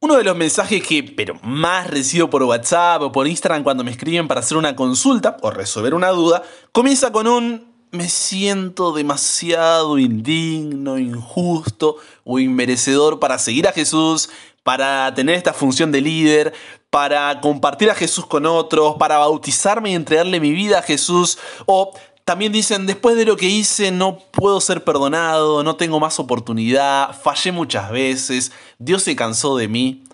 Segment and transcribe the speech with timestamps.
[0.00, 3.90] Uno de los mensajes que, pero más recibo por WhatsApp o por Instagram cuando me
[3.90, 9.98] escriben para hacer una consulta o resolver una duda, comienza con un me siento demasiado
[9.98, 14.30] indigno, injusto o inmerecedor para seguir a Jesús,
[14.62, 16.52] para tener esta función de líder,
[16.90, 21.92] para compartir a Jesús con otros, para bautizarme y entregarle mi vida a Jesús, o
[22.28, 27.18] también dicen, después de lo que hice no puedo ser perdonado, no tengo más oportunidad,
[27.18, 30.04] fallé muchas veces, Dios se cansó de mí.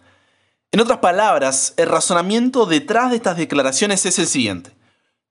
[0.70, 4.70] En otras palabras, el razonamiento detrás de estas declaraciones es el siguiente.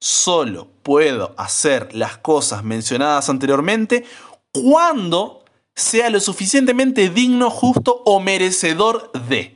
[0.01, 4.03] Solo puedo hacer las cosas mencionadas anteriormente
[4.51, 9.52] cuando sea lo suficientemente digno, justo o merecedor de.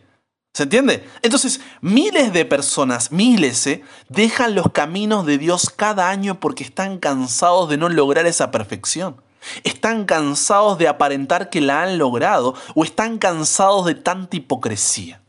[0.58, 1.08] ¿Se entiende?
[1.22, 3.84] Entonces, miles de personas, miles, ¿eh?
[4.10, 9.22] dejan los caminos de Dios cada año porque están cansados de no lograr esa perfección.
[9.64, 15.22] Están cansados de aparentar que la han logrado o están cansados de tanta hipocresía.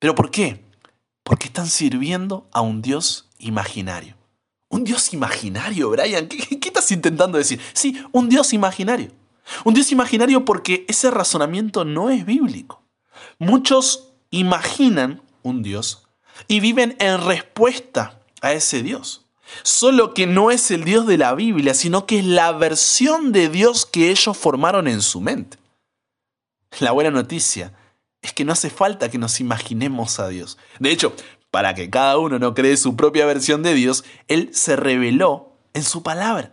[0.00, 0.64] ¿Pero por qué?
[1.22, 4.16] Porque están sirviendo a un Dios imaginario.
[4.68, 6.26] Un Dios imaginario, Brian.
[6.26, 7.60] ¿Qué, ¿Qué, estás intentando decir?
[7.72, 9.12] Sí, un Dios imaginario.
[9.64, 12.81] Un Dios imaginario porque ese razonamiento no es bíblico.
[13.38, 16.08] Muchos imaginan un Dios
[16.48, 19.26] y viven en respuesta a ese Dios.
[19.62, 23.48] Solo que no es el Dios de la Biblia, sino que es la versión de
[23.48, 25.58] Dios que ellos formaron en su mente.
[26.80, 27.74] La buena noticia
[28.22, 30.56] es que no hace falta que nos imaginemos a Dios.
[30.78, 31.14] De hecho,
[31.50, 35.82] para que cada uno no cree su propia versión de Dios, Él se reveló en
[35.82, 36.52] su palabra.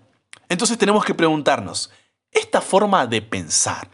[0.49, 1.91] Entonces tenemos que preguntarnos,
[2.31, 3.89] ¿esta forma de pensar,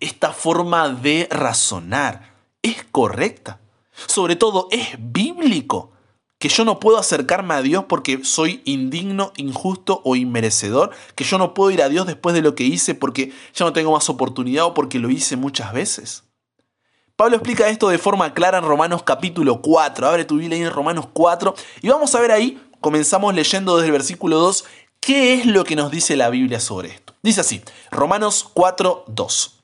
[0.00, 3.60] esta forma de razonar es correcta.
[4.06, 5.92] Sobre todo es bíblico
[6.38, 11.36] que yo no puedo acercarme a Dios porque soy indigno, injusto o inmerecedor, que yo
[11.36, 14.08] no puedo ir a Dios después de lo que hice porque ya no tengo más
[14.08, 16.24] oportunidad o porque lo hice muchas veces.
[17.16, 20.06] Pablo explica esto de forma clara en Romanos capítulo 4.
[20.06, 21.52] Abre tu Biblia en Romanos 4
[21.82, 24.64] y vamos a ver ahí, comenzamos leyendo desde el versículo 2,
[25.00, 27.14] qué es lo que nos dice la Biblia sobre esto.
[27.20, 29.57] Dice así, Romanos 4, 2.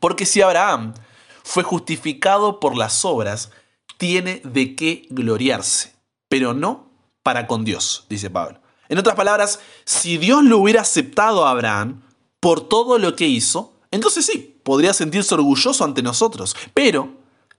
[0.00, 0.94] Porque si Abraham
[1.42, 3.50] fue justificado por las obras,
[3.98, 5.94] tiene de qué gloriarse,
[6.28, 6.90] pero no
[7.22, 8.60] para con Dios, dice Pablo.
[8.88, 12.02] En otras palabras, si Dios lo hubiera aceptado a Abraham
[12.40, 17.16] por todo lo que hizo, entonces sí, podría sentirse orgulloso ante nosotros, pero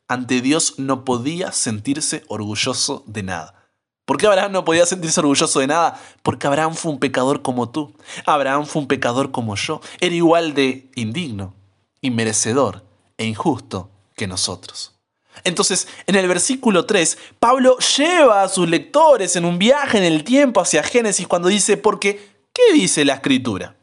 [0.07, 3.57] ante Dios no podía sentirse orgulloso de nada.
[4.05, 5.99] ¿Por qué Abraham no podía sentirse orgulloso de nada?
[6.23, 7.93] Porque Abraham fue un pecador como tú.
[8.25, 9.81] Abraham fue un pecador como yo.
[9.99, 11.53] Era igual de indigno,
[12.07, 12.83] inmerecedor
[13.17, 14.93] e injusto que nosotros.
[15.43, 20.23] Entonces, en el versículo 3, Pablo lleva a sus lectores en un viaje en el
[20.23, 23.75] tiempo hacia Génesis cuando dice, porque, ¿qué dice la escritura?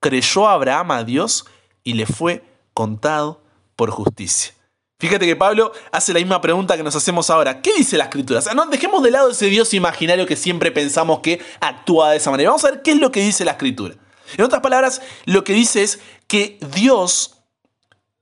[0.00, 1.46] Creyó Abraham a Dios
[1.82, 2.44] y le fue
[2.74, 3.42] contado
[3.76, 4.52] por justicia.
[4.98, 7.60] Fíjate que Pablo hace la misma pregunta que nos hacemos ahora.
[7.60, 8.38] ¿Qué dice la escritura?
[8.38, 12.18] O sea, no dejemos de lado ese Dios imaginario que siempre pensamos que actúa de
[12.18, 12.50] esa manera.
[12.50, 13.96] Vamos a ver qué es lo que dice la escritura.
[14.36, 17.33] En otras palabras, lo que dice es que Dios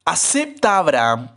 [0.04, 1.30] acepta a Abraham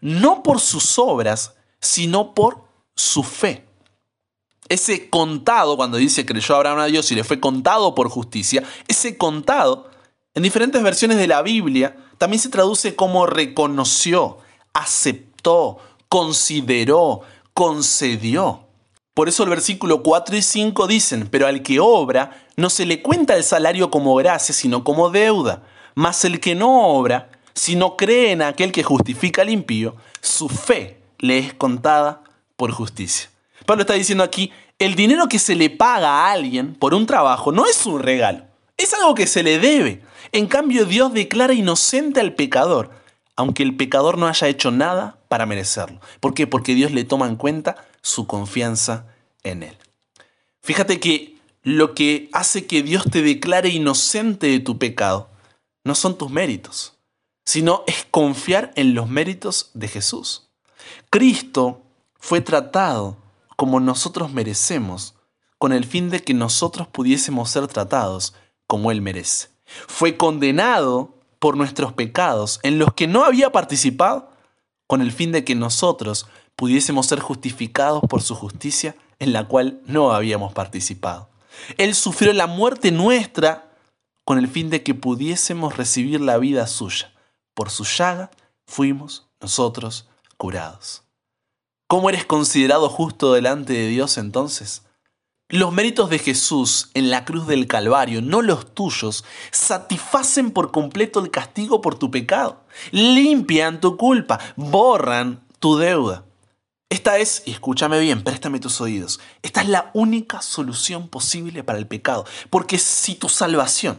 [0.00, 2.62] no por sus obras, sino por
[2.94, 3.64] su fe.
[4.68, 9.16] Ese contado, cuando dice creyó Abraham a Dios y le fue contado por justicia, ese
[9.16, 9.90] contado,
[10.34, 14.38] en diferentes versiones de la Biblia, también se traduce como reconoció,
[14.74, 17.22] aceptó, consideró,
[17.54, 18.64] concedió.
[19.14, 23.02] Por eso el versículo 4 y 5 dicen, pero al que obra no se le
[23.02, 25.64] cuenta el salario como gracia, sino como deuda.
[25.94, 30.48] Mas el que no obra, si no cree en aquel que justifica al impío, su
[30.48, 32.22] fe le es contada
[32.56, 33.30] por justicia.
[33.66, 37.50] Pablo está diciendo aquí, el dinero que se le paga a alguien por un trabajo
[37.50, 38.44] no es un regalo,
[38.76, 40.02] es algo que se le debe.
[40.30, 42.90] En cambio, Dios declara inocente al pecador,
[43.34, 46.00] aunque el pecador no haya hecho nada para merecerlo.
[46.20, 46.46] ¿Por qué?
[46.46, 49.06] Porque Dios le toma en cuenta su confianza
[49.42, 49.76] en él.
[50.62, 55.28] Fíjate que lo que hace que Dios te declare inocente de tu pecado
[55.82, 56.97] no son tus méritos,
[57.48, 60.50] sino es confiar en los méritos de Jesús.
[61.08, 61.80] Cristo
[62.20, 63.16] fue tratado
[63.56, 65.14] como nosotros merecemos,
[65.56, 68.34] con el fin de que nosotros pudiésemos ser tratados
[68.66, 69.48] como Él merece.
[69.64, 74.30] Fue condenado por nuestros pecados en los que no había participado,
[74.86, 79.80] con el fin de que nosotros pudiésemos ser justificados por su justicia en la cual
[79.86, 81.30] no habíamos participado.
[81.78, 83.72] Él sufrió la muerte nuestra
[84.26, 87.14] con el fin de que pudiésemos recibir la vida suya
[87.58, 88.30] por su llaga
[88.68, 90.06] fuimos nosotros
[90.36, 91.02] curados.
[91.88, 94.82] ¿Cómo eres considerado justo delante de Dios entonces?
[95.48, 101.18] Los méritos de Jesús en la cruz del Calvario, no los tuyos, satisfacen por completo
[101.18, 102.62] el castigo por tu pecado,
[102.92, 106.26] limpian tu culpa, borran tu deuda.
[106.90, 111.80] Esta es, y escúchame bien, préstame tus oídos, esta es la única solución posible para
[111.80, 113.98] el pecado, porque si tu salvación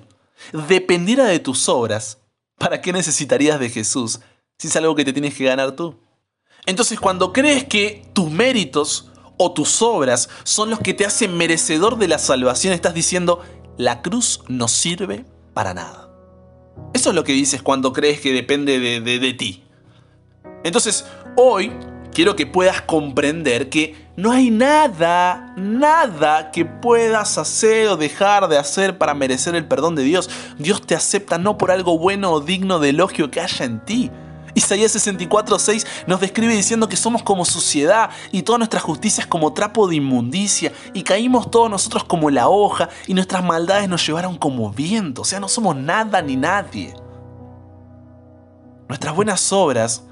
[0.53, 2.19] dependiera de tus obras,
[2.59, 4.19] ¿para qué necesitarías de Jesús
[4.59, 5.97] si es algo que te tienes que ganar tú?
[6.67, 11.97] Entonces cuando crees que tus méritos o tus obras son los que te hacen merecedor
[11.97, 13.41] de la salvación, estás diciendo,
[13.77, 16.09] la cruz no sirve para nada.
[16.94, 19.63] Eso es lo que dices cuando crees que depende de, de, ti.
[20.63, 21.06] Entonces,
[21.38, 21.71] hoy
[22.13, 28.57] quiero que puedas comprender que no hay nada, nada que puedas hacer o dejar de
[28.57, 30.30] hacer para merecer el perdón de Dios.
[30.57, 34.12] Dios te acepta no por algo bueno o digno de elogio que haya en ti,
[34.56, 39.54] Isaías 64:6 nos describe diciendo que somos como suciedad y toda nuestra justicia es como
[39.54, 44.38] trapo de inmundicia y caímos todos nosotros como la hoja y nuestras maldades nos llevaron
[44.38, 46.94] como viento, o sea, no somos nada ni nadie.
[48.89, 50.04] Nuestras buenas obras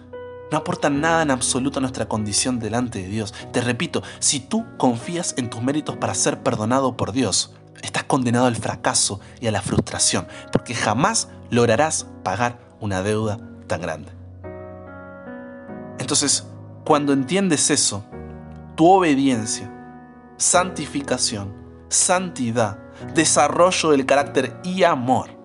[0.51, 3.33] no aportan nada en absoluto a nuestra condición delante de Dios.
[3.51, 8.45] Te repito, si tú confías en tus méritos para ser perdonado por Dios, estás condenado
[8.45, 14.11] al fracaso y a la frustración, porque jamás lograrás pagar una deuda tan grande.
[15.99, 16.47] Entonces,
[16.85, 18.05] cuando entiendes eso,
[18.75, 19.71] tu obediencia,
[20.37, 21.53] santificación,
[21.89, 22.79] santidad,
[23.13, 25.37] desarrollo del carácter y amor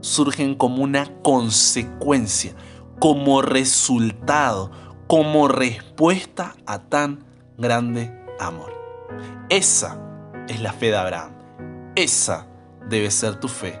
[0.00, 2.54] surgen como una consecuencia,
[2.98, 4.70] como resultado,
[5.06, 7.24] como respuesta a tan
[7.58, 8.72] grande amor.
[9.48, 10.00] Esa
[10.48, 11.32] es la fe de Abraham.
[11.94, 12.46] Esa
[12.88, 13.80] debe ser tu fe.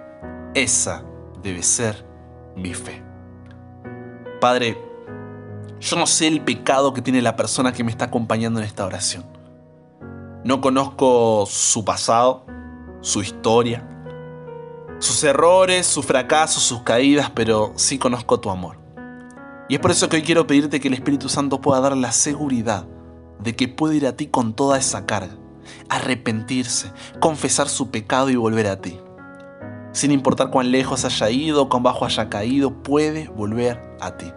[0.54, 1.04] Esa
[1.42, 2.04] debe ser
[2.56, 3.02] mi fe.
[4.40, 4.78] Padre,
[5.80, 8.86] yo no sé el pecado que tiene la persona que me está acompañando en esta
[8.86, 9.24] oración.
[10.44, 12.44] No conozco su pasado,
[13.00, 13.88] su historia,
[14.98, 18.83] sus errores, sus fracasos, sus caídas, pero sí conozco tu amor.
[19.68, 22.12] Y es por eso que hoy quiero pedirte que el Espíritu Santo pueda dar la
[22.12, 22.86] seguridad
[23.40, 25.36] de que puede ir a ti con toda esa carga,
[25.88, 28.98] arrepentirse, confesar su pecado y volver a ti.
[29.92, 34.30] Sin importar cuán lejos haya ido, cuán bajo haya caído, puede volver a ti.